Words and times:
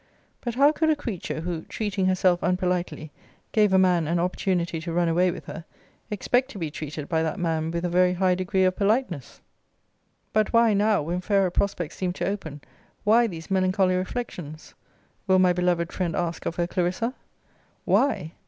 But 0.43 0.55
how 0.55 0.71
could 0.71 0.89
a 0.89 0.95
creature 0.95 1.41
who 1.41 1.61
(treating 1.65 2.07
herself 2.07 2.43
unpolitely) 2.43 3.11
gave 3.51 3.71
a 3.71 3.77
man 3.77 4.07
an 4.07 4.17
opportunity 4.17 4.79
to 4.81 4.91
run 4.91 5.07
away 5.07 5.29
with 5.29 5.45
her, 5.45 5.63
expect 6.09 6.49
to 6.49 6.57
be 6.57 6.71
treated 6.71 7.07
by 7.07 7.21
that 7.21 7.39
man 7.39 7.69
with 7.69 7.85
a 7.85 7.89
very 7.89 8.13
high 8.13 8.33
degree 8.33 8.63
of 8.63 8.75
politeness? 8.75 9.41
But 10.33 10.53
why, 10.53 10.73
now, 10.73 11.03
when 11.03 11.21
fairer 11.21 11.51
prospects 11.51 11.97
seem 11.97 12.13
to 12.13 12.25
open, 12.27 12.61
why 13.03 13.27
these 13.27 13.51
melancholy 13.51 13.95
reflections? 13.95 14.73
will 15.27 15.37
my 15.37 15.53
beloved 15.53 15.93
friend 15.93 16.15
ask 16.15 16.47
of 16.47 16.55
her 16.55 16.65
Clarissa? 16.65 17.13
Why? 17.85 18.31